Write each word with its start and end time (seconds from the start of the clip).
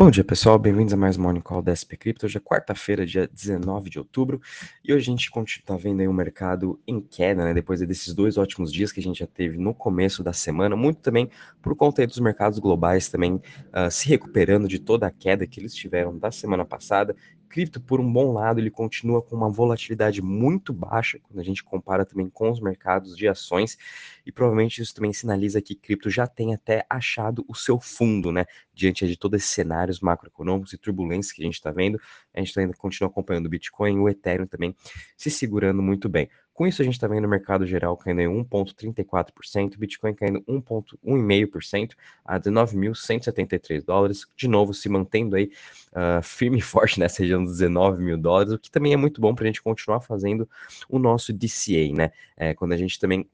Bom 0.00 0.12
dia, 0.12 0.22
pessoal. 0.22 0.56
Bem-vindos 0.60 0.94
a 0.94 0.96
mais 0.96 1.18
um 1.18 1.22
Morning 1.22 1.40
Call 1.40 1.60
da 1.60 1.74
SP 1.74 1.98
Crypto. 1.98 2.24
Hoje 2.24 2.36
é 2.36 2.40
quarta-feira, 2.40 3.04
dia 3.04 3.26
19 3.26 3.90
de 3.90 3.98
outubro, 3.98 4.40
e 4.84 4.94
hoje 4.94 5.10
a 5.10 5.10
gente 5.10 5.28
está 5.44 5.76
vendo 5.76 5.98
aí 5.98 6.06
o 6.06 6.12
um 6.12 6.14
mercado 6.14 6.80
em 6.86 7.00
queda, 7.00 7.44
né? 7.44 7.52
Depois 7.52 7.80
desses 7.80 8.14
dois 8.14 8.38
ótimos 8.38 8.72
dias 8.72 8.92
que 8.92 9.00
a 9.00 9.02
gente 9.02 9.18
já 9.18 9.26
teve 9.26 9.58
no 9.58 9.74
começo 9.74 10.22
da 10.22 10.32
semana, 10.32 10.76
muito 10.76 11.00
também 11.00 11.28
por 11.60 11.74
conta 11.74 12.06
dos 12.06 12.20
mercados 12.20 12.60
globais 12.60 13.08
também 13.08 13.34
uh, 13.34 13.90
se 13.90 14.08
recuperando 14.08 14.68
de 14.68 14.78
toda 14.78 15.08
a 15.08 15.10
queda 15.10 15.48
que 15.48 15.58
eles 15.58 15.74
tiveram 15.74 16.16
da 16.16 16.30
semana 16.30 16.64
passada 16.64 17.16
cripto, 17.48 17.80
por 17.80 18.00
um 18.00 18.12
bom 18.12 18.32
lado, 18.32 18.60
ele 18.60 18.70
continua 18.70 19.22
com 19.22 19.34
uma 19.34 19.48
volatilidade 19.48 20.20
muito 20.22 20.72
baixa 20.72 21.18
quando 21.20 21.40
a 21.40 21.42
gente 21.42 21.64
compara 21.64 22.04
também 22.04 22.28
com 22.28 22.50
os 22.50 22.60
mercados 22.60 23.16
de 23.16 23.26
ações, 23.26 23.78
e 24.24 24.30
provavelmente 24.30 24.82
isso 24.82 24.94
também 24.94 25.12
sinaliza 25.12 25.62
que 25.62 25.74
cripto 25.74 26.10
já 26.10 26.26
tem 26.26 26.54
até 26.54 26.84
achado 26.88 27.44
o 27.48 27.54
seu 27.54 27.80
fundo, 27.80 28.30
né? 28.30 28.44
Diante 28.74 29.06
de 29.06 29.16
todos 29.16 29.40
esses 29.40 29.50
cenários 29.50 30.00
macroeconômicos 30.00 30.72
e 30.72 30.78
turbulências 30.78 31.32
que 31.32 31.42
a 31.42 31.44
gente 31.44 31.54
está 31.54 31.70
vendo, 31.70 31.98
a 32.34 32.40
gente 32.40 32.58
ainda 32.60 32.74
continua 32.74 33.10
acompanhando 33.10 33.46
o 33.46 33.50
Bitcoin 33.50 33.98
o 33.98 34.08
Ethereum 34.08 34.46
também 34.46 34.74
se 35.16 35.30
segurando 35.30 35.82
muito 35.82 36.08
bem. 36.08 36.28
Com 36.58 36.66
isso, 36.66 36.82
a 36.82 36.84
gente 36.84 36.94
está 36.94 37.06
vendo 37.06 37.24
o 37.24 37.28
mercado 37.28 37.64
geral 37.64 37.96
caindo 37.96 38.20
em 38.20 38.26
1,34%, 38.26 39.78
Bitcoin 39.78 40.12
caindo 40.12 40.40
1,5% 40.40 41.92
a 42.24 42.36
19.173 42.36 43.84
dólares, 43.84 44.26
de 44.36 44.48
novo 44.48 44.74
se 44.74 44.88
mantendo 44.88 45.36
aí 45.36 45.52
uh, 45.92 46.20
firme 46.20 46.58
e 46.58 46.60
forte 46.60 46.98
nessa 46.98 47.22
região 47.22 47.44
dos 47.44 47.58
19 47.58 48.02
mil 48.02 48.18
dólares, 48.18 48.52
o 48.52 48.58
que 48.58 48.72
também 48.72 48.92
é 48.92 48.96
muito 48.96 49.20
bom 49.20 49.36
para 49.36 49.44
a 49.44 49.46
gente 49.46 49.62
continuar 49.62 50.00
fazendo 50.00 50.50
o 50.88 50.98
nosso 50.98 51.32
DCA, 51.32 51.92
né? 51.94 52.10
É, 52.36 52.52
quando 52.54 52.72
a 52.72 52.76
gente 52.76 52.98
também 52.98 53.24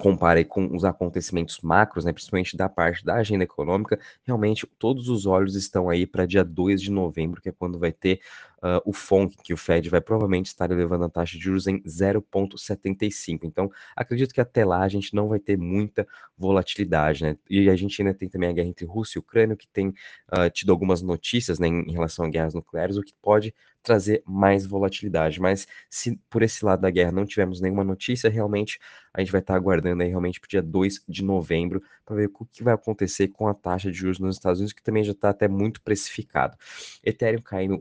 compare 0.00 0.44
com 0.44 0.74
os 0.74 0.84
acontecimentos 0.84 1.60
macros, 1.60 2.04
né, 2.04 2.12
principalmente 2.12 2.56
da 2.56 2.68
parte 2.68 3.04
da 3.04 3.14
agenda 3.14 3.44
econômica, 3.44 3.98
realmente 4.24 4.66
todos 4.78 5.08
os 5.08 5.24
olhos 5.24 5.54
estão 5.54 5.88
aí 5.88 6.06
para 6.06 6.26
dia 6.26 6.44
2 6.44 6.82
de 6.82 6.90
novembro, 6.90 7.40
que 7.40 7.48
é 7.48 7.52
quando 7.52 7.78
vai 7.78 7.92
ter 7.92 8.20
uh, 8.64 8.80
o 8.84 8.92
FONC, 8.92 9.36
que 9.42 9.52
o 9.52 9.56
Fed 9.56 9.90
vai 9.90 10.00
provavelmente 10.00 10.46
estar 10.46 10.70
elevando 10.70 11.04
a 11.04 11.08
taxa 11.10 11.36
de 11.36 11.44
juros 11.44 11.66
em 11.66 11.82
0,75. 11.82 13.40
Então, 13.44 13.70
acredito 13.94 14.32
que 14.32 14.40
até 14.40 14.64
lá 14.64 14.82
a 14.82 14.88
gente 14.88 15.14
não 15.14 15.28
vai 15.28 15.38
ter 15.38 15.58
muita 15.58 16.06
volatilidade, 16.36 17.22
né? 17.22 17.36
E 17.48 17.68
a 17.68 17.76
gente 17.76 18.00
ainda 18.00 18.14
tem 18.14 18.28
também 18.28 18.48
a 18.48 18.52
guerra 18.52 18.68
entre 18.68 18.86
Rússia 18.86 19.18
e 19.18 19.20
Ucrânia, 19.20 19.54
que 19.54 19.68
tem 19.68 19.88
uh, 19.88 20.50
tido 20.52 20.72
algumas 20.72 21.02
notícias 21.02 21.58
né, 21.58 21.68
em 21.68 21.92
relação 21.92 22.24
a 22.24 22.28
guerras 22.28 22.54
nucleares, 22.54 22.96
o 22.96 23.02
que 23.02 23.14
pode 23.20 23.54
trazer 23.84 24.22
mais 24.26 24.66
volatilidade. 24.66 25.38
Mas 25.38 25.68
se 25.90 26.18
por 26.30 26.42
esse 26.42 26.64
lado 26.64 26.80
da 26.80 26.90
guerra 26.90 27.12
não 27.12 27.26
tivermos 27.26 27.60
nenhuma 27.60 27.84
notícia, 27.84 28.30
realmente 28.30 28.80
a 29.12 29.20
gente 29.20 29.30
vai 29.30 29.42
estar 29.42 29.54
aguardando 29.54 30.02
aí 30.02 30.08
realmente 30.08 30.40
para 30.40 30.46
o 30.46 30.50
dia 30.50 30.62
2 30.62 31.04
de 31.06 31.22
novembro 31.22 31.82
para 32.04 32.16
ver 32.16 32.30
o 32.34 32.46
que 32.46 32.64
vai 32.64 32.74
acontecer 32.74 33.28
com 33.28 33.46
a 33.46 33.54
taxa 33.54 33.92
de 33.92 33.96
juros 33.96 34.18
nos 34.18 34.36
Estados 34.36 34.58
Unidos, 34.58 34.72
que 34.72 34.82
também 34.82 35.04
já 35.04 35.12
está 35.12 35.30
até 35.30 35.46
muito 35.46 35.80
precificado. 35.82 36.56
Ethereum 37.04 37.42
caindo 37.42 37.78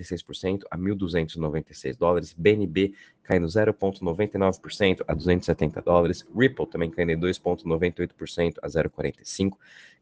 1,76% 0.00 0.62
a 0.70 0.76
1.296 0.76 1.96
dólares, 1.96 2.34
BNB 2.36 2.94
caindo 3.22 3.46
0,99% 3.46 5.04
a 5.06 5.14
270 5.14 5.82
dólares, 5.82 6.26
Ripple 6.34 6.66
também 6.66 6.90
caindo 6.90 7.26
2,98% 7.26 8.54
a 8.62 8.68
0,45, 8.68 9.52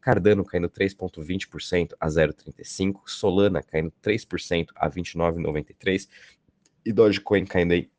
Cardano 0.01 0.45
caindo 0.45 0.71
3,20% 0.71 1.93
a 2.01 2.09
0,35, 2.09 3.01
Solana 3.07 3.63
caindo 3.63 3.93
3% 4.03 4.69
a 4.75 4.89
29,93 4.89 6.09
e 6.87 6.93
Dogecoin 6.93 7.45
caindo 7.45 7.73
aí 7.73 7.91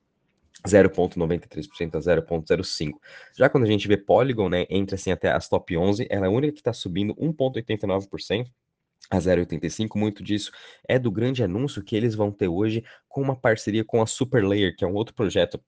0,93% 0.67 1.95
a 1.95 1.99
0,05. 1.99 2.93
Já 3.37 3.49
quando 3.49 3.63
a 3.63 3.67
gente 3.67 3.87
vê 3.87 3.95
Polygon, 3.95 4.49
né, 4.49 4.65
entra 4.69 4.95
assim 4.95 5.11
até 5.11 5.31
as 5.31 5.47
top 5.47 5.77
11, 5.77 6.07
ela 6.09 6.25
é 6.25 6.27
a 6.27 6.31
única 6.31 6.53
que 6.53 6.59
está 6.59 6.73
subindo 6.73 7.15
1,89% 7.15 8.47
a 9.09 9.17
0,85. 9.19 9.97
Muito 9.97 10.23
disso 10.23 10.51
é 10.87 10.99
do 10.99 11.11
grande 11.11 11.43
anúncio 11.43 11.83
que 11.83 11.95
eles 11.95 12.15
vão 12.15 12.31
ter 12.31 12.47
hoje 12.47 12.83
com 13.07 13.21
uma 13.21 13.35
parceria 13.35 13.83
com 13.83 14.01
a 14.01 14.07
Superlayer, 14.07 14.75
que 14.75 14.83
é 14.83 14.87
um 14.87 14.93
outro 14.93 15.13
projeto 15.15 15.59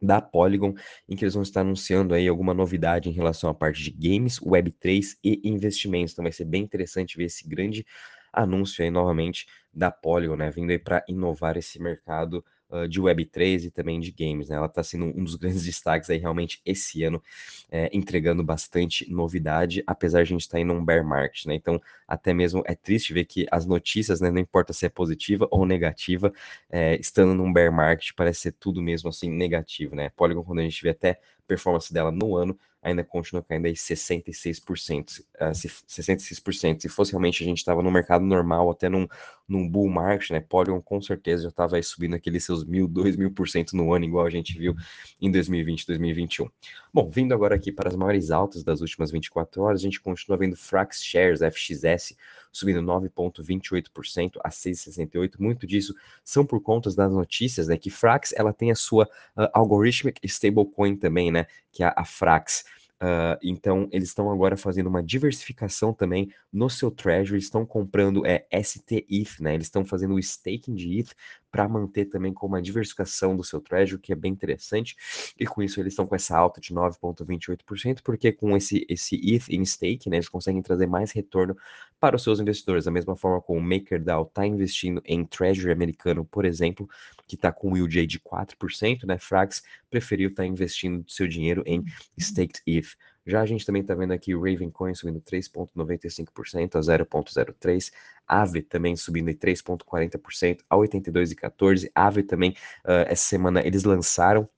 da 0.00 0.20
Polygon, 0.20 0.74
em 1.08 1.16
que 1.16 1.24
eles 1.24 1.34
vão 1.34 1.42
estar 1.42 1.62
anunciando 1.62 2.14
aí 2.14 2.28
alguma 2.28 2.52
novidade 2.52 3.08
em 3.08 3.12
relação 3.12 3.48
à 3.48 3.54
parte 3.54 3.82
de 3.82 3.90
games, 3.90 4.38
Web3 4.40 5.16
e 5.24 5.40
investimentos. 5.44 6.12
Então 6.12 6.22
vai 6.22 6.32
ser 6.32 6.44
bem 6.44 6.62
interessante 6.62 7.16
ver 7.16 7.24
esse 7.24 7.48
grande 7.48 7.84
anúncio 8.32 8.84
aí 8.84 8.90
novamente 8.90 9.46
da 9.72 9.90
Polygon, 9.90 10.36
né, 10.36 10.50
vindo 10.50 10.70
aí 10.70 10.78
para 10.78 11.02
inovar 11.08 11.56
esse 11.56 11.80
mercado 11.80 12.44
uh, 12.84 12.88
de 12.88 13.00
Web3 13.00 13.64
e 13.64 13.70
também 13.70 14.00
de 14.00 14.10
games. 14.10 14.48
Né? 14.48 14.56
Ela 14.56 14.66
está 14.66 14.82
sendo 14.82 15.06
um 15.06 15.24
dos 15.24 15.34
grandes 15.36 15.62
destaques 15.64 16.10
aí 16.10 16.18
realmente 16.18 16.60
esse 16.64 17.02
ano, 17.02 17.22
é, 17.70 17.90
entregando 17.92 18.42
bastante 18.42 19.10
novidade, 19.10 19.82
apesar 19.86 20.18
de 20.18 20.22
a 20.22 20.34
gente 20.34 20.42
estar 20.42 20.58
tá 20.58 20.60
em 20.60 20.70
um 20.70 20.84
bear 20.84 21.04
market. 21.04 21.46
Né? 21.46 21.54
Então, 21.54 21.80
até 22.06 22.32
mesmo 22.34 22.62
é 22.66 22.74
triste 22.74 23.12
ver 23.12 23.24
que 23.24 23.46
as 23.50 23.66
notícias, 23.66 24.20
né, 24.20 24.30
não 24.30 24.38
importa 24.38 24.72
se 24.72 24.86
é 24.86 24.88
positiva 24.88 25.48
ou 25.50 25.66
negativa, 25.66 26.32
é, 26.70 26.96
estando 26.96 27.34
num 27.34 27.52
bear 27.52 27.72
market, 27.72 28.10
parece 28.16 28.40
ser 28.40 28.52
tudo 28.52 28.82
mesmo 28.82 29.08
assim 29.08 29.30
negativo. 29.30 29.94
Né? 29.94 30.10
Polygon, 30.10 30.42
quando 30.42 30.60
a 30.60 30.62
gente 30.62 30.82
vê 30.82 30.90
até 30.90 31.18
performance 31.46 31.92
dela 31.92 32.10
no 32.10 32.36
ano, 32.36 32.58
ainda 32.82 33.02
continua 33.02 33.42
caindo 33.42 33.66
aí 33.66 33.74
66%. 33.74 35.20
Uh, 35.40 35.54
se, 35.54 35.68
66%. 35.68 36.80
Se 36.80 36.88
fosse 36.88 37.12
realmente 37.12 37.42
a 37.42 37.46
gente 37.46 37.58
estava 37.58 37.82
no 37.82 37.90
mercado 37.90 38.24
normal, 38.24 38.70
até 38.70 38.88
num, 38.88 39.06
num 39.48 39.68
bull 39.68 39.88
market, 39.88 40.30
né? 40.30 40.40
Polygon 40.40 40.80
com 40.80 41.00
certeza 41.00 41.44
já 41.44 41.48
estava 41.48 41.80
subindo 41.82 42.14
aqueles 42.14 42.44
seus 42.44 42.64
mil, 42.64 42.86
dois 42.86 43.16
mil 43.16 43.30
por 43.32 43.48
cento 43.48 43.76
no 43.76 43.92
ano, 43.92 44.04
igual 44.04 44.26
a 44.26 44.30
gente 44.30 44.58
viu 44.58 44.74
em 45.20 45.30
2020, 45.30 45.86
2021. 45.86 46.48
Bom, 46.92 47.10
vindo 47.10 47.34
agora 47.34 47.54
aqui 47.54 47.70
para 47.70 47.88
as 47.88 47.96
maiores 47.96 48.30
altas 48.30 48.64
das 48.64 48.80
últimas 48.80 49.10
24 49.10 49.62
horas, 49.62 49.80
a 49.80 49.82
gente 49.82 50.00
continua 50.00 50.38
vendo 50.38 50.56
Frax 50.56 51.02
Shares, 51.02 51.40
FXS, 51.40 52.16
subindo 52.50 52.80
9,28% 52.80 54.38
a 54.42 54.48
6,68%. 54.48 55.34
Muito 55.38 55.66
disso 55.66 55.94
são 56.24 56.44
por 56.44 56.60
conta 56.62 56.94
das 56.94 57.12
notícias, 57.12 57.68
né? 57.68 57.76
Que 57.76 57.90
Frax 57.90 58.32
ela 58.34 58.52
tem 58.52 58.70
a 58.70 58.74
sua 58.74 59.04
uh, 59.36 59.48
Algorithmic 59.52 60.20
Stablecoin 60.24 60.96
também, 60.96 61.30
né? 61.30 61.46
Que 61.76 61.84
é 61.84 61.92
a 61.94 62.04
Frax. 62.04 62.64
Uh, 63.02 63.36
então, 63.42 63.86
eles 63.92 64.08
estão 64.08 64.30
agora 64.30 64.56
fazendo 64.56 64.86
uma 64.86 65.02
diversificação 65.02 65.92
também 65.92 66.32
no 66.50 66.70
seu 66.70 66.90
treasury, 66.90 67.38
estão 67.38 67.66
comprando 67.66 68.24
é, 68.24 68.46
STETH, 68.62 69.40
né? 69.40 69.54
Eles 69.54 69.66
estão 69.66 69.84
fazendo 69.84 70.14
o 70.14 70.18
staking 70.18 70.74
de 70.74 71.00
ETH 71.00 71.14
para 71.56 71.66
manter 71.66 72.04
também 72.04 72.34
com 72.34 72.46
uma 72.46 72.60
diversificação 72.60 73.34
do 73.34 73.42
seu 73.42 73.62
treasury, 73.62 73.98
que 73.98 74.12
é 74.12 74.14
bem 74.14 74.30
interessante. 74.30 74.94
E 75.40 75.46
com 75.46 75.62
isso 75.62 75.80
eles 75.80 75.94
estão 75.94 76.06
com 76.06 76.14
essa 76.14 76.36
alta 76.36 76.60
de 76.60 76.74
9,28%, 76.74 78.00
porque 78.04 78.30
com 78.30 78.54
esse, 78.54 78.84
esse 78.90 79.16
ETH 79.16 79.48
em 79.48 79.64
stake, 79.64 80.10
né, 80.10 80.16
eles 80.16 80.28
conseguem 80.28 80.60
trazer 80.60 80.86
mais 80.86 81.12
retorno 81.12 81.56
para 81.98 82.14
os 82.14 82.22
seus 82.22 82.40
investidores. 82.40 82.84
Da 82.84 82.90
mesma 82.90 83.16
forma 83.16 83.40
como 83.40 83.58
o 83.58 83.62
MakerDAO 83.62 84.24
está 84.24 84.46
investindo 84.46 85.00
em 85.06 85.24
treasury 85.24 85.72
americano, 85.72 86.26
por 86.26 86.44
exemplo, 86.44 86.86
que 87.26 87.36
está 87.36 87.50
com 87.50 87.70
um 87.70 87.76
yield 87.78 88.06
de 88.06 88.20
4%, 88.20 89.06
né? 89.06 89.16
Frax 89.16 89.62
preferiu 89.88 90.28
estar 90.28 90.42
tá 90.42 90.46
investindo 90.46 91.10
seu 91.10 91.26
dinheiro 91.26 91.62
em 91.64 91.82
staked 92.18 92.60
ETH. 92.66 92.98
Já 93.26 93.40
a 93.40 93.46
gente 93.46 93.66
também 93.66 93.82
está 93.82 93.94
vendo 93.94 94.12
aqui 94.12 94.34
o 94.34 94.40
Ravencoin 94.40 94.94
subindo 94.94 95.20
3,95% 95.20 96.76
a 96.76 96.80
0,03%. 96.80 97.90
Ave 98.26 98.62
também 98.62 98.94
subindo 98.96 99.28
em 99.30 99.34
3,40% 99.34 100.60
a 100.70 100.76
82,14%. 100.76 101.90
Ave 101.94 102.22
também, 102.22 102.50
uh, 102.84 103.06
essa 103.08 103.28
semana, 103.28 103.66
eles 103.66 103.84
lançaram 103.84 104.48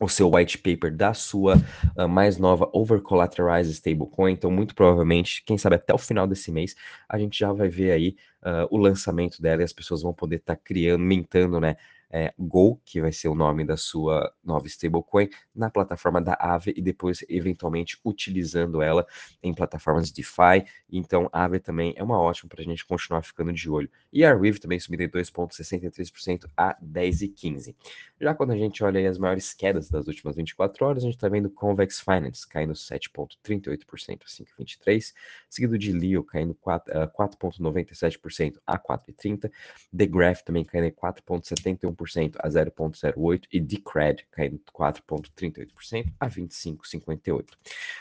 o 0.00 0.08
seu 0.08 0.34
white 0.34 0.56
paper 0.58 0.96
da 0.96 1.12
sua 1.12 1.56
uh, 1.96 2.08
mais 2.08 2.38
nova 2.38 2.68
over 2.72 3.00
collateralized 3.00 3.72
stablecoin. 3.74 4.32
Então, 4.32 4.50
muito 4.50 4.74
provavelmente, 4.74 5.44
quem 5.44 5.58
sabe 5.58 5.76
até 5.76 5.92
o 5.92 5.98
final 5.98 6.26
desse 6.26 6.50
mês, 6.50 6.74
a 7.08 7.18
gente 7.18 7.38
já 7.38 7.52
vai 7.52 7.68
ver 7.68 7.92
aí 7.92 8.16
uh, 8.42 8.66
o 8.70 8.78
lançamento 8.78 9.40
dela 9.42 9.60
e 9.60 9.64
as 9.64 9.72
pessoas 9.72 10.02
vão 10.02 10.14
poder 10.14 10.36
estar 10.36 10.56
tá 10.56 10.62
criando, 10.62 11.02
mintando, 11.04 11.60
né? 11.60 11.76
É, 12.10 12.34
Go, 12.38 12.80
que 12.84 13.00
vai 13.00 13.12
ser 13.12 13.28
o 13.28 13.34
nome 13.34 13.64
da 13.64 13.76
sua 13.76 14.32
nova 14.42 14.66
stablecoin, 14.66 15.28
na 15.54 15.70
plataforma 15.70 16.20
da 16.20 16.34
Aave 16.34 16.74
e 16.76 16.82
depois, 16.82 17.24
eventualmente, 17.28 17.98
utilizando 18.04 18.82
ela 18.82 19.06
em 19.42 19.54
plataformas 19.54 20.10
DeFi. 20.10 20.64
Então, 20.90 21.28
a 21.32 21.42
Aave 21.44 21.60
também 21.60 21.94
é 21.96 22.02
uma 22.02 22.18
ótima 22.18 22.48
para 22.48 22.62
a 22.62 22.64
gente 22.64 22.84
continuar 22.84 23.22
ficando 23.22 23.52
de 23.52 23.70
olho. 23.70 23.90
E 24.12 24.24
a 24.24 24.34
Riv 24.36 24.58
também 24.58 24.80
subindo 24.80 25.02
em 25.02 25.08
2,63% 25.08 26.50
a 26.56 26.76
10,15%. 26.82 27.74
Já 28.20 28.34
quando 28.34 28.52
a 28.52 28.56
gente 28.56 28.82
olha 28.82 29.08
as 29.08 29.18
maiores 29.18 29.54
quedas 29.54 29.88
das 29.88 30.06
últimas 30.06 30.36
24 30.36 30.84
horas, 30.84 31.02
a 31.02 31.06
gente 31.06 31.16
está 31.16 31.28
vendo 31.28 31.50
Convex 31.50 32.00
Finance 32.00 32.46
caindo 32.46 32.72
7,38% 32.72 34.22
a 34.22 34.26
5,23%, 34.26 35.12
seguido 35.48 35.78
de 35.78 35.92
Leo 35.92 36.24
caindo 36.24 36.54
4,97% 36.54 38.58
a 38.66 38.78
4,30%, 38.78 39.50
The 39.96 40.06
Graph 40.06 40.42
também 40.42 40.64
caindo 40.64 40.92
4,71% 40.92 42.00
1% 42.00 42.36
a 42.38 42.48
0,08% 42.48 43.46
e 43.52 43.60
Decred 43.60 44.26
caindo 44.30 44.60
4,38% 44.72 46.12
a 46.18 46.28
25,58%. 46.28 47.44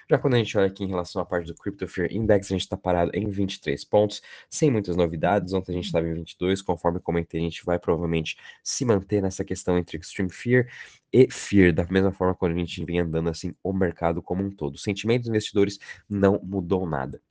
Já 0.09 0.17
quando 0.17 0.35
a 0.35 0.37
gente 0.37 0.57
olha 0.57 0.67
aqui 0.67 0.83
em 0.83 0.87
relação 0.87 1.21
à 1.21 1.25
parte 1.25 1.47
do 1.47 1.55
Crypto 1.55 1.87
Fear 1.87 2.11
Index, 2.11 2.47
a 2.47 2.49
gente 2.49 2.61
está 2.61 2.77
parado 2.77 3.11
em 3.13 3.29
23 3.29 3.83
pontos, 3.85 4.21
sem 4.49 4.71
muitas 4.71 4.95
novidades. 4.95 5.53
Ontem 5.53 5.73
a 5.73 5.75
gente 5.75 5.85
estava 5.85 6.07
em 6.07 6.13
22, 6.13 6.61
conforme 6.61 6.99
comentei, 6.99 7.39
a 7.39 7.43
gente 7.43 7.65
vai 7.65 7.79
provavelmente 7.79 8.37
se 8.63 8.85
manter 8.85 9.21
nessa 9.21 9.43
questão 9.43 9.77
entre 9.77 9.97
Extreme 10.09 10.31
Fear 10.31 10.67
e 11.11 11.31
Fear, 11.31 11.73
da 11.73 11.85
mesma 11.85 12.11
forma 12.11 12.35
quando 12.35 12.53
a 12.53 12.59
gente 12.59 12.83
vem 12.85 12.99
andando 12.99 13.29
assim 13.29 13.53
o 13.63 13.73
mercado 13.73 14.21
como 14.21 14.43
um 14.43 14.51
todo. 14.51 14.75
O 14.75 14.79
sentimento 14.79 15.21
dos 15.21 15.29
investidores 15.29 15.79
não 16.07 16.39
mudou 16.43 16.87
nada. 16.87 17.21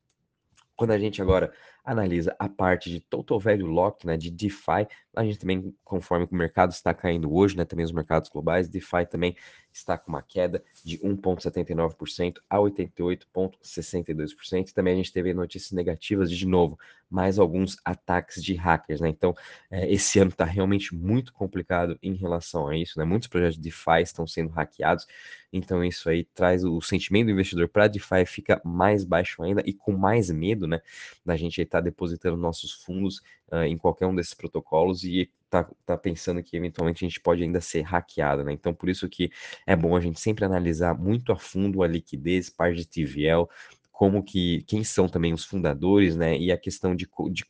Quando 0.76 0.92
a 0.92 0.98
gente 0.98 1.20
agora 1.20 1.52
analisa 1.84 2.36
a 2.38 2.48
parte 2.48 2.88
de 2.88 3.00
Total 3.00 3.40
Value 3.40 3.66
Lock, 3.66 4.06
né, 4.06 4.16
de 4.16 4.30
DeFi, 4.30 4.86
a 5.18 5.24
gente 5.24 5.40
também, 5.40 5.74
conforme 5.84 6.28
o 6.30 6.34
mercado 6.34 6.70
está 6.70 6.94
caindo 6.94 7.34
hoje, 7.34 7.56
né, 7.56 7.64
também 7.64 7.84
os 7.84 7.90
mercados 7.90 8.30
globais, 8.30 8.68
DeFi 8.68 9.04
também 9.10 9.34
está 9.72 9.98
com 9.98 10.10
uma 10.10 10.22
queda 10.22 10.62
de 10.84 10.96
1,79% 10.98 12.36
a 12.48 12.58
88,62%. 12.58 14.72
Também 14.72 14.94
a 14.94 14.96
gente 14.96 15.12
teve 15.12 15.34
notícias 15.34 15.72
negativas 15.72 16.30
de, 16.30 16.36
de 16.36 16.46
novo, 16.46 16.78
mais 17.10 17.38
alguns 17.38 17.76
ataques 17.84 18.42
de 18.42 18.54
hackers, 18.54 19.00
né? 19.00 19.08
Então, 19.08 19.34
é, 19.70 19.90
esse 19.92 20.18
ano 20.18 20.30
está 20.30 20.44
realmente 20.44 20.94
muito 20.94 21.32
complicado 21.32 21.98
em 22.02 22.14
relação 22.14 22.68
a 22.68 22.76
isso, 22.76 22.98
né? 22.98 23.04
Muitos 23.04 23.28
projetos 23.28 23.56
de 23.56 23.62
DeFi 23.62 24.02
estão 24.02 24.26
sendo 24.26 24.50
hackeados, 24.50 25.06
então 25.52 25.84
isso 25.84 26.08
aí 26.08 26.24
traz 26.24 26.64
o 26.64 26.80
sentimento 26.80 27.26
do 27.26 27.32
investidor 27.32 27.68
para 27.68 27.88
DeFi 27.88 28.24
fica 28.26 28.60
mais 28.64 29.04
baixo 29.04 29.42
ainda 29.42 29.62
e 29.64 29.72
com 29.72 29.92
mais 29.92 30.30
medo, 30.30 30.66
né? 30.66 30.80
Da 31.24 31.36
gente 31.36 31.60
estar 31.60 31.78
tá 31.78 31.84
depositando 31.84 32.36
nossos 32.36 32.72
fundos 32.72 33.22
uh, 33.52 33.64
em 33.64 33.76
qualquer 33.76 34.06
um 34.06 34.14
desses 34.14 34.34
protocolos 34.34 35.04
e 35.04 35.30
tá, 35.50 35.68
tá 35.84 35.96
pensando 35.96 36.42
que 36.42 36.56
eventualmente 36.56 37.04
a 37.04 37.08
gente 37.08 37.20
pode 37.20 37.42
ainda 37.42 37.60
ser 37.60 37.82
hackeado, 37.82 38.44
né? 38.44 38.52
Então, 38.52 38.74
por 38.74 38.88
isso 38.88 39.08
que 39.08 39.30
é 39.66 39.74
bom 39.74 39.96
a 39.96 40.00
gente 40.00 40.20
sempre 40.20 40.44
analisar 40.44 40.94
muito 40.98 41.32
a 41.32 41.36
fundo 41.36 41.82
a 41.82 41.88
liquidez, 41.88 42.50
parte 42.50 42.76
de 42.76 42.86
TVL, 42.86 43.48
como 43.90 44.22
que, 44.22 44.62
quem 44.64 44.84
são 44.84 45.08
também 45.08 45.32
os 45.32 45.44
fundadores, 45.44 46.16
né? 46.16 46.38
E 46.38 46.52
a 46.52 46.58
questão 46.58 46.94
de, 46.94 47.08
de 47.30 47.44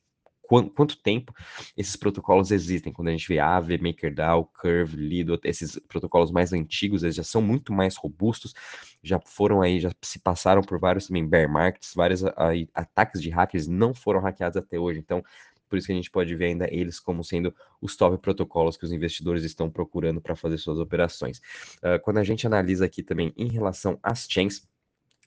quanto 0.48 0.96
tempo 1.02 1.34
esses 1.76 1.94
protocolos 1.94 2.50
existem. 2.50 2.92
Quando 2.92 3.08
a 3.08 3.10
gente 3.10 3.28
vê 3.28 3.38
Aave, 3.38 3.76
MakerDAO, 3.78 4.50
Curve, 4.58 4.96
Lido, 4.96 5.38
esses 5.44 5.78
protocolos 5.86 6.30
mais 6.30 6.52
antigos, 6.52 7.02
eles 7.02 7.14
já 7.14 7.22
são 7.22 7.42
muito 7.42 7.72
mais 7.72 7.96
robustos, 7.96 8.54
já 9.02 9.20
foram 9.20 9.60
aí, 9.60 9.78
já 9.78 9.90
se 10.00 10.18
passaram 10.18 10.62
por 10.62 10.80
vários 10.80 11.06
também 11.08 11.28
bear 11.28 11.50
markets, 11.50 11.92
vários 11.94 12.24
aí, 12.36 12.66
ataques 12.74 13.20
de 13.20 13.28
hackers 13.28 13.66
não 13.68 13.92
foram 13.92 14.20
hackeados 14.20 14.56
até 14.56 14.78
hoje. 14.78 14.98
Então, 14.98 15.22
por 15.68 15.78
isso 15.78 15.86
que 15.86 15.92
a 15.92 15.96
gente 15.96 16.10
pode 16.10 16.34
ver 16.34 16.46
ainda 16.46 16.68
eles 16.72 16.98
como 16.98 17.22
sendo 17.22 17.54
os 17.80 17.96
top 17.96 18.18
protocolos 18.18 18.76
que 18.76 18.84
os 18.84 18.92
investidores 18.92 19.44
estão 19.44 19.70
procurando 19.70 20.20
para 20.20 20.34
fazer 20.34 20.58
suas 20.58 20.78
operações. 20.78 21.38
Uh, 21.78 22.00
quando 22.02 22.18
a 22.18 22.24
gente 22.24 22.46
analisa 22.46 22.84
aqui 22.84 23.02
também 23.02 23.32
em 23.36 23.48
relação 23.48 23.98
às 24.02 24.26
chains, 24.28 24.66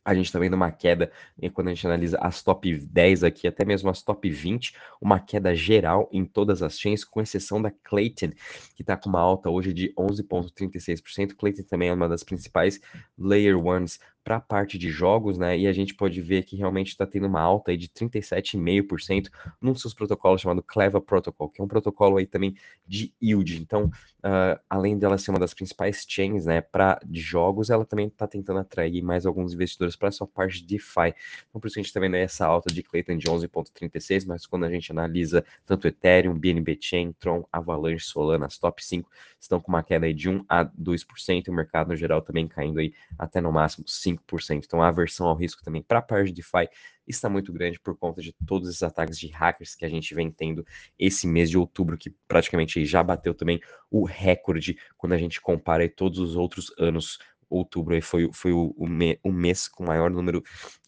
a 0.03 0.15
gente 0.15 0.25
está 0.25 0.39
vendo 0.39 0.55
uma 0.55 0.71
queda, 0.71 1.11
quando 1.53 1.67
a 1.67 1.73
gente 1.73 1.85
analisa 1.85 2.17
as 2.19 2.41
top 2.41 2.75
10 2.75 3.23
aqui, 3.23 3.47
até 3.47 3.63
mesmo 3.63 3.89
as 3.89 4.01
top 4.01 4.27
20, 4.29 4.75
uma 4.99 5.19
queda 5.19 5.53
geral 5.55 6.09
em 6.11 6.25
todas 6.25 6.63
as 6.63 6.79
chains, 6.79 7.03
com 7.03 7.21
exceção 7.21 7.61
da 7.61 7.71
Clayton, 7.83 8.31
que 8.75 8.81
está 8.81 8.97
com 8.97 9.09
uma 9.09 9.19
alta 9.19 9.49
hoje 9.49 9.73
de 9.73 9.93
11,36%. 9.93 11.35
Clayton 11.35 11.63
também 11.63 11.89
é 11.89 11.93
uma 11.93 12.09
das 12.09 12.23
principais 12.23 12.79
Layer 13.17 13.57
Ones 13.63 13.99
para 14.23 14.37
a 14.37 14.41
parte 14.41 14.77
de 14.77 14.89
jogos, 14.89 15.37
né? 15.37 15.57
E 15.57 15.67
a 15.67 15.73
gente 15.73 15.95
pode 15.95 16.21
ver 16.21 16.43
que 16.43 16.55
realmente 16.55 16.89
está 16.89 17.05
tendo 17.05 17.27
uma 17.27 17.41
alta 17.41 17.71
aí 17.71 17.77
de 17.77 17.87
37,5% 17.89 19.29
num 19.59 19.73
dos 19.73 19.81
seus 19.81 19.93
protocolos 19.93 20.41
chamado 20.41 20.61
Clever 20.61 21.01
Protocol, 21.01 21.49
que 21.49 21.61
é 21.61 21.63
um 21.63 21.67
protocolo 21.67 22.17
aí 22.17 22.25
também 22.25 22.55
de 22.87 23.13
yield. 23.21 23.59
Então, 23.59 23.85
uh, 23.85 24.59
além 24.69 24.97
dela 24.97 25.17
ser 25.17 25.31
uma 25.31 25.39
das 25.39 25.53
principais 25.53 26.05
chains, 26.07 26.45
né, 26.45 26.61
para 26.61 26.99
jogos, 27.11 27.69
ela 27.69 27.85
também 27.85 28.07
está 28.07 28.27
tentando 28.27 28.59
atrair 28.59 29.01
mais 29.01 29.25
alguns 29.25 29.53
investidores 29.53 29.95
para 29.95 30.11
sua 30.11 30.27
parte 30.27 30.61
de 30.61 30.67
DeFi. 30.67 31.15
Então, 31.49 31.59
por 31.59 31.67
isso 31.67 31.79
a 31.79 31.81
gente 31.81 31.87
está 31.87 31.99
vendo 31.99 32.15
essa 32.15 32.45
alta 32.45 32.71
de 32.73 32.83
Clayton 32.83 33.17
de 33.17 33.27
11,36, 33.27 34.25
mas 34.27 34.45
quando 34.45 34.65
a 34.65 34.69
gente 34.69 34.91
analisa 34.91 35.43
tanto 35.65 35.87
Ethereum, 35.87 36.37
BNB 36.37 36.77
Chain, 36.79 37.13
Tron, 37.13 37.43
Avalanche, 37.51 38.05
Solana, 38.05 38.45
as 38.45 38.57
top 38.57 38.83
5 38.83 39.09
estão 39.39 39.59
com 39.59 39.71
uma 39.71 39.81
queda 39.81 40.05
aí 40.05 40.13
de 40.13 40.29
1 40.29 40.45
a 40.47 40.65
2%, 40.65 41.47
e 41.47 41.49
o 41.49 41.53
mercado 41.53 41.89
no 41.89 41.95
geral 41.95 42.21
também 42.21 42.47
caindo 42.47 42.79
aí 42.79 42.93
até 43.17 43.41
no 43.41 43.51
máximo 43.51 43.87
5 43.87 44.10
5%. 44.17 44.63
Então 44.65 44.81
a 44.81 44.87
aversão 44.87 45.27
ao 45.27 45.35
risco 45.35 45.63
também 45.63 45.81
para 45.81 45.99
a 45.99 46.01
parte 46.01 46.27
de 46.27 46.33
DeFi 46.33 46.67
está 47.07 47.29
muito 47.29 47.51
grande 47.51 47.79
por 47.79 47.97
conta 47.97 48.21
de 48.21 48.33
todos 48.45 48.69
esses 48.69 48.83
ataques 48.83 49.17
de 49.17 49.27
hackers 49.27 49.75
que 49.75 49.85
a 49.85 49.89
gente 49.89 50.13
vem 50.13 50.31
tendo 50.31 50.65
esse 50.97 51.27
mês 51.27 51.49
de 51.49 51.57
outubro, 51.57 51.97
que 51.97 52.09
praticamente 52.27 52.85
já 52.85 53.03
bateu 53.03 53.33
também 53.33 53.59
o 53.89 54.05
recorde 54.05 54.77
quando 54.97 55.13
a 55.13 55.17
gente 55.17 55.41
compara 55.41 55.87
todos 55.89 56.19
os 56.19 56.35
outros 56.35 56.73
anos. 56.77 57.19
Outubro 57.49 58.01
foi, 58.01 58.29
foi 58.31 58.53
o, 58.53 58.73
o, 58.77 58.87
me, 58.87 59.19
o 59.21 59.31
mês 59.31 59.67
com 59.67 59.85
maior 59.85 60.09
número 60.09 60.41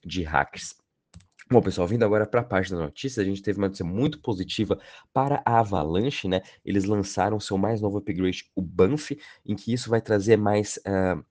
de 0.04 0.24
hackers. 0.24 0.76
Bom, 1.52 1.62
pessoal, 1.62 1.88
vindo 1.88 2.04
agora 2.04 2.26
para 2.26 2.42
a 2.42 2.44
parte 2.44 2.72
da 2.72 2.78
notícia, 2.78 3.22
a 3.22 3.26
gente 3.26 3.42
teve 3.42 3.60
uma 3.60 3.68
notícia 3.68 3.86
muito 3.86 4.20
positiva 4.20 4.80
para 5.14 5.42
a 5.46 5.60
Avalanche, 5.60 6.28
né? 6.28 6.42
Eles 6.66 6.86
lançaram 6.86 7.40
seu 7.40 7.58
mais 7.58 7.82
novo 7.82 7.98
upgrade, 7.98 8.50
o 8.56 8.62
Banff, 8.62 9.16
em 9.46 9.56
que 9.56 9.74
isso 9.74 9.90
vai 9.90 10.02
trazer 10.02 10.38
mais. 10.38 10.78
Uh, 10.78 11.24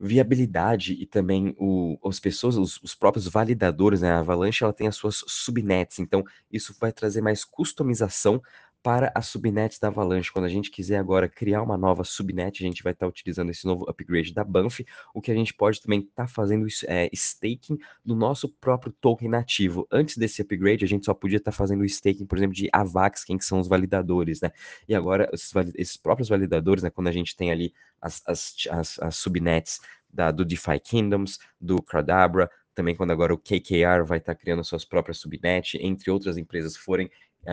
viabilidade 0.00 0.94
e 0.94 1.04
também 1.04 1.54
o, 1.58 1.98
as 2.08 2.18
pessoas, 2.18 2.56
os, 2.56 2.80
os, 2.82 2.94
próprios 2.94 3.28
validadores, 3.28 4.00
né? 4.00 4.10
A 4.10 4.20
Avalanche 4.20 4.64
ela 4.64 4.72
tem 4.72 4.88
as 4.88 4.96
suas 4.96 5.22
subnets, 5.26 5.98
então 5.98 6.24
isso 6.50 6.74
vai 6.80 6.90
trazer 6.90 7.20
mais 7.20 7.44
customização 7.44 8.40
para 8.82 9.12
as 9.14 9.26
subnets 9.26 9.78
da 9.78 9.88
Avalanche. 9.88 10.32
Quando 10.32 10.46
a 10.46 10.48
gente 10.48 10.70
quiser 10.70 10.98
agora 10.98 11.28
criar 11.28 11.62
uma 11.62 11.76
nova 11.76 12.04
subnet, 12.04 12.62
a 12.62 12.66
gente 12.66 12.82
vai 12.82 12.92
estar 12.92 13.06
utilizando 13.06 13.50
esse 13.50 13.66
novo 13.66 13.88
upgrade 13.88 14.32
da 14.32 14.42
Banff. 14.42 14.84
O 15.14 15.20
que 15.20 15.30
a 15.30 15.34
gente 15.34 15.52
pode 15.52 15.80
também 15.80 16.00
estar 16.00 16.24
tá 16.24 16.28
fazendo 16.28 16.66
é, 16.86 17.10
staking 17.12 17.78
do 18.04 18.14
nosso 18.14 18.48
próprio 18.48 18.92
token 19.00 19.28
nativo. 19.28 19.86
Antes 19.90 20.16
desse 20.16 20.42
upgrade, 20.42 20.84
a 20.84 20.88
gente 20.88 21.04
só 21.04 21.14
podia 21.14 21.36
estar 21.38 21.50
tá 21.50 21.56
fazendo 21.56 21.84
staking, 21.84 22.26
por 22.26 22.38
exemplo, 22.38 22.54
de 22.54 22.68
AVAX, 22.72 23.24
quem 23.24 23.36
que 23.36 23.44
são 23.44 23.60
os 23.60 23.68
validadores, 23.68 24.40
né? 24.40 24.50
E 24.88 24.94
agora, 24.94 25.28
esses, 25.32 25.52
esses 25.74 25.96
próprios 25.96 26.28
validadores, 26.28 26.82
né, 26.82 26.90
quando 26.90 27.08
a 27.08 27.12
gente 27.12 27.36
tem 27.36 27.50
ali 27.50 27.72
as, 28.00 28.22
as, 28.26 28.54
as, 28.70 28.98
as 29.00 29.16
subnets 29.16 29.80
da, 30.08 30.30
do 30.30 30.44
DeFi 30.44 30.80
Kingdoms, 30.80 31.38
do 31.60 31.82
Cradabra, 31.82 32.50
também 32.74 32.96
quando 32.96 33.10
agora 33.10 33.34
o 33.34 33.38
KKR 33.38 34.04
vai 34.06 34.18
estar 34.18 34.34
tá 34.34 34.40
criando 34.40 34.64
suas 34.64 34.84
próprias 34.84 35.18
subnets, 35.18 35.78
entre 35.80 36.10
outras 36.10 36.36
empresas 36.36 36.76
forem 36.76 37.10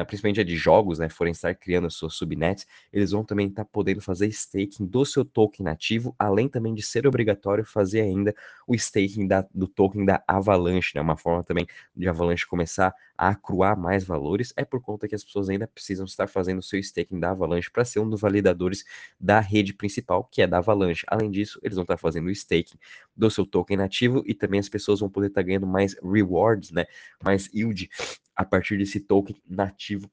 principalmente 0.07 0.41
a 0.41 0.43
de 0.43 0.55
jogos, 0.57 0.99
né, 0.99 1.09
forem 1.09 1.31
estar 1.31 1.53
criando 1.55 1.87
as 1.87 1.95
suas 1.95 2.13
subnets, 2.13 2.67
eles 2.91 3.11
vão 3.11 3.23
também 3.23 3.47
estar 3.47 3.63
tá 3.63 3.69
podendo 3.71 4.01
fazer 4.01 4.27
staking 4.27 4.85
do 4.85 5.05
seu 5.05 5.23
token 5.23 5.63
nativo, 5.63 6.15
além 6.19 6.49
também 6.49 6.73
de 6.73 6.81
ser 6.81 7.07
obrigatório 7.07 7.63
fazer 7.65 8.01
ainda 8.01 8.35
o 8.67 8.75
staking 8.75 9.27
da, 9.27 9.47
do 9.53 9.67
token 9.67 10.05
da 10.05 10.21
Avalanche, 10.27 10.91
né, 10.95 11.01
uma 11.01 11.17
forma 11.17 11.43
também 11.43 11.65
de 11.95 12.07
Avalanche 12.07 12.45
começar 12.45 12.93
a 13.17 13.29
acruar 13.29 13.75
mais 13.75 14.03
valores, 14.03 14.53
é 14.55 14.63
por 14.63 14.81
conta 14.81 15.07
que 15.07 15.15
as 15.15 15.23
pessoas 15.23 15.49
ainda 15.49 15.67
precisam 15.67 16.05
estar 16.05 16.27
fazendo 16.27 16.59
o 16.59 16.63
seu 16.63 16.79
staking 16.79 17.19
da 17.19 17.31
Avalanche 17.31 17.71
para 17.71 17.83
ser 17.85 17.99
um 17.99 18.09
dos 18.09 18.21
validadores 18.21 18.83
da 19.19 19.39
rede 19.39 19.73
principal, 19.73 20.23
que 20.25 20.41
é 20.41 20.47
da 20.47 20.59
Avalanche. 20.59 21.05
Além 21.07 21.31
disso, 21.31 21.59
eles 21.63 21.75
vão 21.75 21.83
estar 21.83 21.97
fazendo 21.97 22.27
o 22.27 22.31
staking 22.31 22.77
do 23.15 23.31
seu 23.31 23.45
token 23.45 23.77
nativo 23.77 24.21
e 24.25 24.33
também 24.33 24.59
as 24.59 24.69
pessoas 24.69 24.99
vão 24.99 25.09
poder 25.09 25.27
estar 25.27 25.41
ganhando 25.41 25.65
mais 25.65 25.95
rewards, 26.03 26.71
né, 26.71 26.85
mais 27.23 27.49
yield 27.53 27.89
a 28.37 28.45
partir 28.45 28.77
desse 28.77 28.99
token 28.99 29.35
nativo 29.49 30.09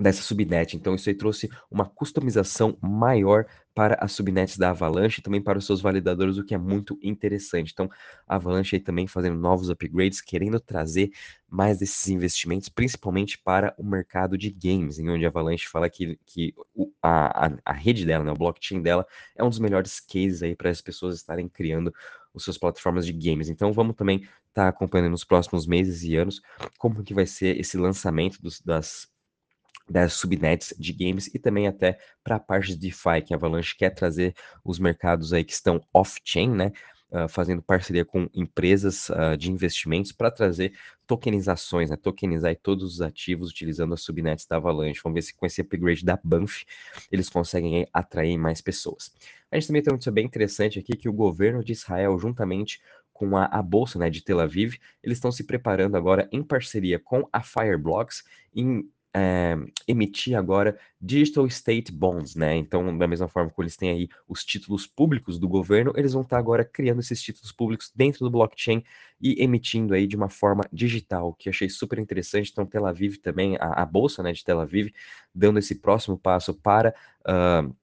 dessa 0.00 0.22
subnet. 0.22 0.76
Então 0.76 0.94
isso 0.94 1.08
aí 1.08 1.14
trouxe 1.14 1.48
uma 1.70 1.84
customização 1.84 2.76
maior 2.80 3.44
para 3.74 3.96
as 4.00 4.12
subnets 4.12 4.56
da 4.56 4.70
Avalanche 4.70 5.20
e 5.20 5.22
também 5.22 5.40
para 5.40 5.58
os 5.58 5.66
seus 5.66 5.80
validadores, 5.80 6.38
o 6.38 6.44
que 6.44 6.54
é 6.54 6.58
muito 6.58 6.98
interessante. 7.02 7.70
Então 7.72 7.88
a 8.26 8.36
Avalanche 8.36 8.76
aí 8.76 8.80
também 8.80 9.06
fazendo 9.06 9.38
novos 9.38 9.68
upgrades, 9.68 10.20
querendo 10.20 10.58
trazer 10.58 11.10
mais 11.48 11.78
desses 11.78 12.08
investimentos, 12.08 12.68
principalmente 12.68 13.38
para 13.38 13.74
o 13.76 13.84
mercado 13.84 14.38
de 14.38 14.50
games, 14.50 14.98
em 14.98 15.08
onde 15.08 15.24
a 15.24 15.28
Avalanche 15.28 15.68
fala 15.68 15.88
que, 15.90 16.18
que 16.24 16.54
a, 17.02 17.46
a, 17.46 17.52
a 17.64 17.72
rede 17.72 18.04
dela, 18.06 18.24
né, 18.24 18.32
o 18.32 18.36
blockchain 18.36 18.80
dela, 18.80 19.06
é 19.36 19.44
um 19.44 19.48
dos 19.48 19.58
melhores 19.58 20.00
cases 20.00 20.42
aí 20.42 20.56
para 20.56 20.70
as 20.70 20.80
pessoas 20.80 21.16
estarem 21.16 21.48
criando 21.48 21.92
as 22.34 22.42
suas 22.42 22.58
plataformas 22.58 23.06
de 23.06 23.12
games. 23.12 23.48
Então 23.48 23.72
vamos 23.72 23.96
também 23.96 24.18
estar 24.18 24.32
tá 24.54 24.68
acompanhando 24.68 25.10
nos 25.10 25.24
próximos 25.24 25.66
meses 25.66 26.02
e 26.02 26.16
anos 26.16 26.40
como 26.78 27.02
que 27.02 27.14
vai 27.14 27.26
ser 27.26 27.58
esse 27.58 27.76
lançamento 27.76 28.40
dos, 28.40 28.60
das 28.60 29.08
das 29.90 30.12
subnets 30.14 30.72
de 30.78 30.92
games 30.92 31.26
e 31.34 31.38
também 31.38 31.66
até 31.66 31.98
para 32.22 32.36
a 32.36 32.40
parte 32.40 32.68
de 32.68 32.76
DeFi, 32.76 33.22
que 33.26 33.34
a 33.34 33.36
Avalanche 33.36 33.76
quer 33.76 33.90
trazer 33.90 34.34
os 34.64 34.78
mercados 34.78 35.32
aí 35.32 35.42
que 35.42 35.52
estão 35.52 35.80
off-chain, 35.92 36.48
né? 36.48 36.72
Uh, 37.10 37.28
fazendo 37.28 37.60
parceria 37.60 38.04
com 38.04 38.28
empresas 38.32 39.08
uh, 39.08 39.36
de 39.36 39.50
investimentos 39.50 40.12
para 40.12 40.30
trazer 40.30 40.72
tokenizações, 41.10 41.90
né? 41.90 41.96
Tokenizar 41.96 42.56
todos 42.62 42.84
os 42.84 43.00
ativos 43.00 43.50
utilizando 43.50 43.92
as 43.92 44.00
subnets 44.00 44.46
da 44.46 44.58
Avalanche. 44.58 45.00
Vamos 45.02 45.16
ver 45.16 45.22
se 45.22 45.34
com 45.34 45.44
esse 45.44 45.60
upgrade 45.60 46.04
da 46.04 46.16
Banff 46.22 46.64
eles 47.10 47.28
conseguem 47.28 47.84
atrair 47.92 48.38
mais 48.38 48.60
pessoas. 48.60 49.12
A 49.50 49.56
gente 49.56 49.66
também 49.66 49.82
tem 49.82 49.90
uma 49.90 49.96
notícia 49.96 50.12
bem 50.12 50.24
interessante 50.24 50.78
aqui 50.78 50.96
que 50.96 51.08
o 51.08 51.12
governo 51.12 51.64
de 51.64 51.72
Israel, 51.72 52.16
juntamente 52.16 52.80
com 53.12 53.36
a, 53.36 53.46
a 53.46 53.60
bolsa 53.60 53.98
né, 53.98 54.08
de 54.08 54.22
Tel 54.22 54.38
Aviv, 54.38 54.76
eles 55.02 55.18
estão 55.18 55.32
se 55.32 55.42
preparando 55.42 55.96
agora 55.96 56.28
em 56.30 56.44
parceria 56.44 57.00
com 57.00 57.28
a 57.32 57.42
Fireblocks 57.42 58.22
em 58.54 58.88
é, 59.14 59.56
emitir 59.88 60.36
agora 60.36 60.78
digital 61.00 61.46
state 61.46 61.90
bonds, 61.90 62.36
né? 62.36 62.56
Então, 62.56 62.96
da 62.96 63.06
mesma 63.08 63.28
forma 63.28 63.50
que 63.50 63.60
eles 63.60 63.76
têm 63.76 63.90
aí 63.90 64.08
os 64.28 64.44
títulos 64.44 64.86
públicos 64.86 65.38
do 65.38 65.48
governo, 65.48 65.92
eles 65.96 66.12
vão 66.12 66.22
estar 66.22 66.38
agora 66.38 66.64
criando 66.64 67.00
esses 67.00 67.20
títulos 67.20 67.52
públicos 67.52 67.90
dentro 67.94 68.20
do 68.20 68.30
blockchain 68.30 68.84
e 69.20 69.42
emitindo 69.42 69.94
aí 69.94 70.06
de 70.06 70.16
uma 70.16 70.28
forma 70.28 70.62
digital, 70.72 71.34
que 71.34 71.48
achei 71.48 71.68
super 71.68 71.98
interessante. 71.98 72.50
Então, 72.50 72.64
Tel 72.64 72.86
Aviv 72.86 73.16
também, 73.16 73.56
a, 73.56 73.82
a 73.82 73.84
bolsa, 73.84 74.22
né, 74.22 74.32
de 74.32 74.44
Tel 74.44 74.60
Aviv, 74.60 74.92
dando 75.34 75.58
esse 75.58 75.74
próximo 75.76 76.18
passo 76.18 76.54
para 76.54 76.94
uh, 77.22 77.74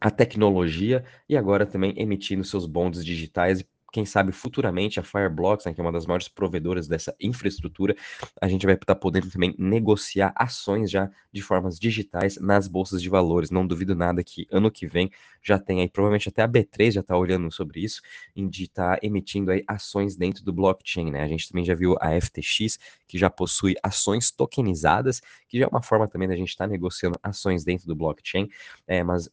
a 0.00 0.10
tecnologia 0.10 1.04
e 1.28 1.36
agora 1.36 1.64
também 1.64 1.94
emitindo 1.96 2.42
seus 2.42 2.66
bonds 2.66 3.04
digitais 3.04 3.64
quem 3.92 4.06
sabe 4.06 4.32
futuramente 4.32 4.98
a 4.98 5.02
Fireblocks, 5.02 5.66
né, 5.66 5.74
que 5.74 5.80
é 5.80 5.84
uma 5.84 5.92
das 5.92 6.06
maiores 6.06 6.26
provedoras 6.26 6.88
dessa 6.88 7.14
infraestrutura, 7.20 7.94
a 8.40 8.48
gente 8.48 8.64
vai 8.64 8.74
estar 8.74 8.94
podendo 8.94 9.30
também 9.30 9.54
negociar 9.58 10.32
ações 10.34 10.90
já 10.90 11.10
de 11.30 11.42
formas 11.42 11.78
digitais 11.78 12.38
nas 12.40 12.66
bolsas 12.66 13.02
de 13.02 13.10
valores. 13.10 13.50
Não 13.50 13.66
duvido 13.66 13.94
nada 13.94 14.24
que 14.24 14.48
ano 14.50 14.70
que 14.70 14.86
vem 14.86 15.10
já 15.42 15.58
tem 15.58 15.82
aí, 15.82 15.88
provavelmente 15.90 16.28
até 16.28 16.42
a 16.42 16.48
B3 16.48 16.92
já 16.92 17.00
está 17.00 17.16
olhando 17.16 17.52
sobre 17.52 17.80
isso, 17.80 18.00
de 18.34 18.64
estar 18.64 18.96
tá 18.96 19.06
emitindo 19.06 19.50
aí 19.50 19.62
ações 19.66 20.16
dentro 20.16 20.42
do 20.42 20.52
blockchain, 20.52 21.10
né? 21.10 21.22
A 21.22 21.28
gente 21.28 21.48
também 21.48 21.64
já 21.64 21.74
viu 21.74 21.96
a 22.00 22.18
FTX, 22.18 22.78
que 23.06 23.18
já 23.18 23.28
possui 23.28 23.74
ações 23.82 24.30
tokenizadas, 24.30 25.20
que 25.46 25.58
já 25.58 25.66
é 25.66 25.68
uma 25.68 25.82
forma 25.82 26.08
também 26.08 26.28
da 26.28 26.36
gente 26.36 26.48
estar 26.48 26.64
tá 26.64 26.70
negociando 26.70 27.18
ações 27.22 27.62
dentro 27.62 27.86
do 27.86 27.94
blockchain, 27.94 28.48
é, 28.86 29.02
mas 29.02 29.28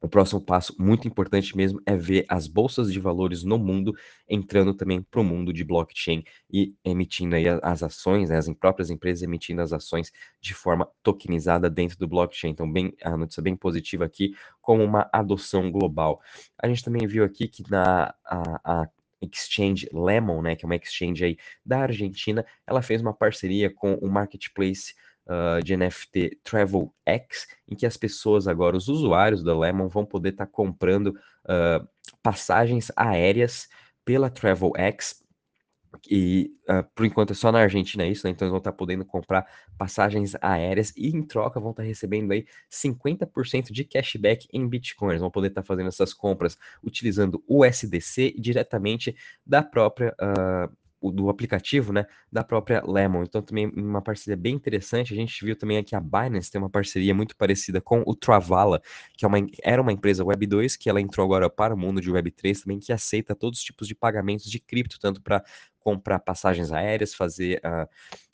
o 0.00 0.08
próximo 0.08 0.40
passo, 0.40 0.74
muito 0.78 1.06
importante 1.06 1.54
mesmo, 1.56 1.80
é 1.84 1.94
ver 1.96 2.24
as 2.28 2.46
bolsas 2.46 2.90
de 2.90 2.98
valores 2.98 3.44
no 3.44 3.58
mundo 3.58 3.94
entrando 4.28 4.72
também 4.72 5.02
para 5.02 5.20
o 5.20 5.24
mundo 5.24 5.52
de 5.52 5.62
blockchain 5.62 6.24
e 6.50 6.74
emitindo 6.82 7.36
aí 7.36 7.44
as 7.62 7.82
ações, 7.82 8.30
né, 8.30 8.38
as 8.38 8.48
próprias 8.54 8.88
empresas 8.90 9.22
emitindo 9.22 9.60
as 9.60 9.72
ações 9.72 10.10
de 10.40 10.54
forma 10.54 10.88
tokenizada 11.02 11.68
dentro 11.68 11.98
do 11.98 12.08
blockchain. 12.08 12.50
Então, 12.50 12.70
bem, 12.70 12.94
a 13.02 13.16
notícia 13.16 13.42
bem 13.42 13.54
positiva 13.54 14.04
aqui, 14.04 14.34
como 14.62 14.82
uma 14.82 15.08
adoção 15.12 15.70
global. 15.70 16.20
A 16.58 16.66
gente 16.66 16.82
também 16.82 17.06
viu 17.06 17.22
aqui 17.22 17.46
que 17.46 17.68
na 17.70 18.14
a, 18.24 18.82
a 18.82 18.88
exchange 19.20 19.86
Lemon, 19.92 20.40
né, 20.40 20.56
que 20.56 20.64
é 20.64 20.66
uma 20.66 20.76
exchange 20.76 21.22
aí 21.22 21.36
da 21.64 21.80
Argentina, 21.80 22.44
ela 22.66 22.80
fez 22.80 23.02
uma 23.02 23.12
parceria 23.12 23.70
com 23.70 23.94
o 23.96 24.10
marketplace 24.10 24.94
uh, 25.30 25.62
de 25.62 25.76
NFT 25.76 26.40
Travel 26.42 26.92
X, 27.06 27.46
em 27.68 27.76
que 27.76 27.86
as 27.86 27.96
pessoas 27.96 28.48
agora, 28.48 28.76
os 28.76 28.88
usuários 28.88 29.42
da 29.42 29.56
Lemon, 29.56 29.88
vão 29.88 30.04
poder 30.04 30.30
estar 30.30 30.46
tá 30.46 30.52
comprando 30.52 31.08
uh, 31.44 31.86
passagens 32.22 32.90
aéreas 32.96 33.68
pela 34.04 34.28
Travel 34.28 34.72
X. 34.76 35.20
E 36.08 36.52
uh, 36.68 36.88
por 36.94 37.04
enquanto 37.04 37.32
é 37.32 37.34
só 37.34 37.50
na 37.50 37.60
Argentina 37.60 38.06
isso, 38.06 38.24
né? 38.24 38.30
Então 38.30 38.46
eles 38.46 38.52
vão 38.52 38.58
estar 38.58 38.70
tá 38.70 38.76
podendo 38.76 39.04
comprar 39.04 39.44
passagens 39.76 40.36
aéreas 40.40 40.92
e 40.96 41.08
em 41.08 41.22
troca 41.22 41.58
vão 41.58 41.70
estar 41.70 41.82
tá 41.82 41.86
recebendo 41.86 42.30
aí 42.30 42.46
50% 42.70 43.72
de 43.72 43.84
cashback 43.84 44.46
em 44.52 44.68
Bitcoin. 44.68 45.10
Eles 45.10 45.20
vão 45.20 45.30
poder 45.30 45.48
estar 45.48 45.64
fazendo 45.64 45.88
essas 45.88 46.14
compras 46.14 46.56
utilizando 46.82 47.42
o 47.46 47.64
USDC 47.64 48.34
diretamente 48.38 49.16
da 49.44 49.64
própria 49.64 50.14
do 51.02 51.30
aplicativo, 51.30 51.92
né, 51.92 52.04
da 52.30 52.42
própria 52.42 52.82
Lemon. 52.84 53.22
Então 53.22 53.40
também 53.40 53.66
uma 53.74 54.02
parceria 54.02 54.36
bem 54.36 54.54
interessante. 54.54 55.14
A 55.14 55.16
gente 55.16 55.44
viu 55.44 55.56
também 55.56 55.78
aqui 55.78 55.94
a 55.94 56.00
Binance 56.00 56.50
tem 56.50 56.60
uma 56.60 56.68
parceria 56.68 57.14
muito 57.14 57.36
parecida 57.36 57.80
com 57.80 58.02
o 58.04 58.14
Travala, 58.14 58.82
que 59.16 59.24
é 59.24 59.28
uma, 59.28 59.38
era 59.62 59.80
uma 59.80 59.92
empresa 59.92 60.24
Web 60.24 60.46
2 60.46 60.76
que 60.76 60.90
ela 60.90 61.00
entrou 61.00 61.24
agora 61.24 61.48
para 61.48 61.74
o 61.74 61.78
mundo 61.78 62.00
de 62.00 62.10
Web 62.10 62.30
3 62.32 62.62
também 62.62 62.78
que 62.78 62.92
aceita 62.92 63.34
todos 63.34 63.60
os 63.60 63.64
tipos 63.64 63.86
de 63.86 63.94
pagamentos 63.94 64.50
de 64.50 64.58
cripto, 64.58 64.98
tanto 64.98 65.22
para 65.22 65.42
comprar 65.78 66.18
passagens 66.18 66.70
aéreas, 66.72 67.14
fazer 67.14 67.60
uh, 67.64 67.88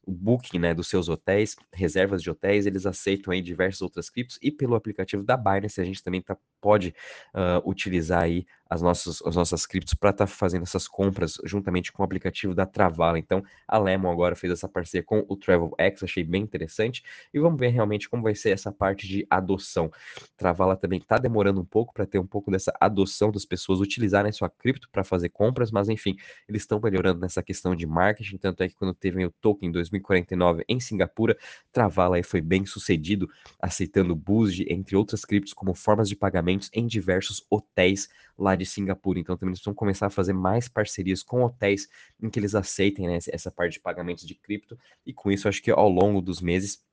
o 0.06 0.12
booking 0.12 0.60
né, 0.60 0.72
dos 0.72 0.88
seus 0.88 1.08
hotéis, 1.08 1.56
reservas 1.72 2.22
de 2.22 2.30
hotéis, 2.30 2.64
eles 2.64 2.86
aceitam 2.86 3.32
aí 3.32 3.42
diversas 3.42 3.82
outras 3.82 4.08
criptos 4.08 4.38
e 4.40 4.52
pelo 4.52 4.76
aplicativo 4.76 5.25
da 5.25 5.36
Binance 5.36 5.80
a 5.80 5.84
gente 5.84 6.02
também 6.02 6.22
tá, 6.22 6.36
pode 6.60 6.94
uh, 7.34 7.68
utilizar 7.68 8.22
aí 8.22 8.46
as 8.68 8.82
nossas, 8.82 9.22
as 9.25 9.36
nossas 9.36 9.64
criptos 9.66 9.94
para 9.94 10.10
estar 10.10 10.26
tá 10.26 10.32
fazendo 10.32 10.62
essas 10.62 10.88
compras 10.88 11.38
juntamente 11.44 11.92
com 11.92 12.02
o 12.02 12.04
aplicativo 12.04 12.54
da 12.54 12.66
Travala. 12.66 13.18
Então 13.18 13.42
a 13.66 13.78
Lemon 13.78 14.10
agora 14.10 14.36
fez 14.36 14.52
essa 14.52 14.68
parceria 14.68 15.04
com 15.04 15.25
o 15.28 15.36
Travel 15.36 15.72
X, 15.78 16.02
achei 16.02 16.25
bem 16.25 16.42
interessante 16.42 17.02
e 17.34 17.38
vamos 17.38 17.58
ver 17.58 17.68
realmente 17.68 18.08
como 18.08 18.22
vai 18.22 18.34
ser 18.34 18.50
essa 18.50 18.70
parte 18.70 19.08
de 19.08 19.26
adoção. 19.28 19.90
Travala 20.36 20.76
também 20.76 20.98
está 21.00 21.18
demorando 21.18 21.60
um 21.60 21.64
pouco 21.64 21.92
para 21.92 22.06
ter 22.06 22.18
um 22.18 22.26
pouco 22.26 22.50
dessa 22.50 22.72
adoção 22.80 23.30
das 23.32 23.44
pessoas 23.44 23.80
utilizarem 23.80 24.30
sua 24.30 24.48
cripto 24.48 24.88
para 24.90 25.02
fazer 25.02 25.30
compras, 25.30 25.70
mas 25.72 25.88
enfim, 25.88 26.16
eles 26.48 26.62
estão 26.62 26.80
melhorando 26.80 27.20
nessa 27.20 27.42
questão 27.42 27.75
de 27.75 27.86
marketing, 27.86 28.36
tanto 28.36 28.62
é 28.62 28.68
que 28.68 28.75
quando 28.75 28.94
teve 28.94 29.25
o 29.25 29.30
token 29.40 29.70
2000 29.70 29.96
2049 29.99 30.65
em 30.69 30.81
Singapura. 30.81 31.37
Travala 31.73 32.23
foi 32.23 32.41
bem 32.41 32.65
sucedido, 32.67 33.29
aceitando 33.61 34.15
Boost, 34.15 34.65
entre 34.69 34.97
outras 34.97 35.25
criptos, 35.25 35.53
como 35.53 35.75
formas 35.75 36.09
de 36.09 36.17
pagamentos 36.17 36.71
em 36.73 36.87
diversos 36.87 37.45
hotéis 37.50 38.09
lá 38.38 38.55
de 38.55 38.67
Singapura. 38.67 39.19
Então 39.19 39.37
também 39.37 39.53
eles 39.53 39.65
vão 39.65 39.75
começar 39.75 40.07
a 40.07 40.11
fazer 40.11 40.33
mais 40.33 40.69
parcerias 40.69 41.23
com 41.23 41.43
hotéis 41.43 41.88
em 42.21 42.29
que 42.31 42.38
eles 42.38 42.55
aceitem 42.55 43.07
né, 43.07 43.19
essa 43.29 43.50
parte 43.50 43.75
de 43.75 43.81
pagamentos 43.81 44.26
de 44.26 44.35
cripto. 44.35 44.79
E 45.05 45.12
com 45.12 45.31
isso, 45.31 45.49
acho 45.49 45.62
que 45.62 45.71
ao 45.71 45.88
longo 45.88 46.21
dos 46.21 46.41
meses 46.41 46.85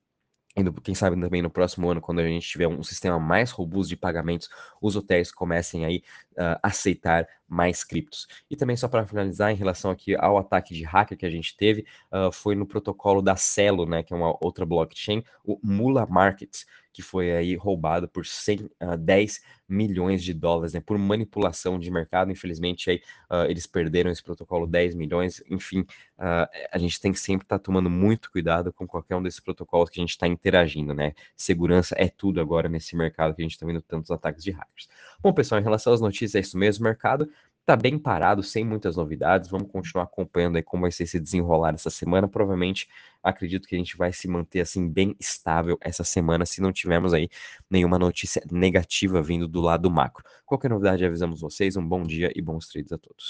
quem 0.84 0.94
sabe 0.94 1.20
também 1.20 1.42
no 1.42 1.50
próximo 1.50 1.90
ano, 1.90 2.00
quando 2.00 2.20
a 2.20 2.28
gente 2.28 2.48
tiver 2.48 2.68
um 2.68 2.84
sistema 2.84 3.20
mais 3.20 3.50
robusto 3.50 3.90
de 3.90 3.98
pagamentos, 3.98 4.50
os 4.80 4.96
hotéis 4.96 5.32
comecem 5.32 5.84
aí 5.84 6.04
uh, 6.34 6.60
aceitar 6.62 7.28
mais 7.54 7.84
criptos. 7.84 8.28
E 8.50 8.56
também 8.56 8.76
só 8.76 8.88
para 8.88 9.06
finalizar, 9.06 9.52
em 9.52 9.56
relação 9.56 9.92
aqui 9.92 10.16
ao 10.16 10.38
ataque 10.38 10.74
de 10.74 10.84
hacker 10.84 11.18
que 11.18 11.26
a 11.26 11.30
gente 11.30 11.56
teve, 11.56 11.86
uh, 12.12 12.32
foi 12.32 12.56
no 12.56 12.66
protocolo 12.66 13.22
da 13.22 13.36
Celo, 13.36 13.86
né, 13.86 14.02
que 14.04 14.14
é 14.14 14.18
uma 14.18 14.36
outra 14.42 14.66
blockchain, 14.66 15.24
o 15.46 15.60
Mula 15.64 16.06
Markets, 16.08 16.66
que 16.94 17.02
foi 17.02 17.32
aí 17.32 17.56
roubado 17.56 18.08
por 18.08 18.26
110 18.26 19.38
uh, 19.38 19.42
milhões 19.68 20.24
de 20.24 20.32
dólares, 20.32 20.74
né, 20.74 20.80
por 20.80 20.98
manipulação 20.98 21.80
de 21.80 21.90
mercado. 21.90 22.32
Infelizmente, 22.32 22.90
aí, 22.92 23.02
uh, 23.32 23.50
eles 23.50 23.66
perderam 23.66 24.12
esse 24.12 24.22
protocolo 24.22 24.68
10 24.68 24.94
milhões. 24.94 25.42
Enfim, 25.50 25.80
uh, 26.20 26.48
a 26.72 26.78
gente 26.78 27.02
tem 27.02 27.12
que 27.12 27.20
sempre 27.20 27.46
estar 27.46 27.58
tá 27.58 27.64
tomando 27.64 27.90
muito 27.90 28.32
cuidado 28.32 28.72
com 28.72 28.86
qualquer 28.86 29.16
um 29.16 29.24
desses 29.24 29.40
protocolos 29.40 29.90
que 29.90 30.00
a 30.00 30.04
gente 30.04 30.12
está 30.12 30.28
interagindo, 30.28 30.94
né? 30.94 31.14
Segurança 31.36 31.96
é 31.98 32.08
tudo 32.08 32.40
agora 32.40 32.70
nesse 32.70 32.96
mercado 32.96 33.34
que 33.36 33.42
a 33.42 33.46
gente 33.46 33.54
está 33.54 33.66
vendo 33.66 33.82
tantos 33.82 34.12
ataques 34.12 34.44
de 34.44 34.52
hackers. 34.52 34.88
Bom, 35.24 35.34
pessoal, 35.34 35.60
em 35.60 35.63
relação 35.63 35.94
às 35.94 36.01
notícias, 36.01 36.36
é 36.36 36.39
isso 36.42 36.58
mesmo, 36.58 36.84
mercado 36.84 37.30
tá 37.65 37.75
bem 37.75 37.98
parado, 37.98 38.44
sem 38.44 38.65
muitas 38.65 38.98
novidades. 38.98 39.50
Vamos 39.50 39.72
continuar 39.72 40.03
acompanhando 40.06 40.58
aí 40.58 40.63
como 40.63 40.82
vai 40.82 40.92
ser 40.92 41.03
esse 41.03 41.20
desenrolar 41.20 41.74
essa 41.74 41.89
semana. 41.89 42.27
Provavelmente 42.27 42.88
acredito 43.22 43.68
que 43.68 43.75
a 43.75 43.77
gente 43.77 43.96
vai 43.96 44.12
se 44.12 44.27
manter 44.27 44.62
assim 44.62 44.88
bem 44.88 45.15
estável 45.20 45.77
essa 45.82 46.03
semana, 46.03 46.46
se 46.46 46.62
não 46.62 46.74
tivermos 46.74 47.13
aí 47.13 47.30
nenhuma 47.70 47.98
notícia 47.98 48.42
negativa 48.51 49.22
vindo 49.22 49.48
do 49.48 49.62
lado 49.62 49.89
macro. 49.89 50.25
Qualquer 50.46 50.70
novidade, 50.70 51.06
avisamos 51.06 51.39
vocês. 51.42 51.77
Um 51.77 51.88
bom 51.88 52.03
dia 52.03 52.32
e 52.36 52.42
bons 52.42 52.68
trades 52.68 52.92
a 52.92 52.98
todos. 52.98 53.22